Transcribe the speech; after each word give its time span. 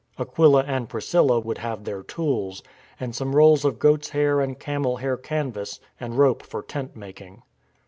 Aquila 0.17 0.63
and 0.63 0.89
Priscilla 0.89 1.39
would 1.39 1.59
have 1.59 1.83
their 1.83 2.01
tools, 2.01 2.63
and 2.99 3.13
some 3.13 3.35
rolls 3.35 3.63
of 3.63 3.77
goat's 3.77 4.09
hair 4.09 4.41
and 4.41 4.59
camel 4.59 4.97
hair 4.97 5.15
canvas 5.15 5.79
and 5.99 6.17
rope 6.17 6.41
for 6.41 6.63
tent 6.63 6.95
making. 6.95 7.43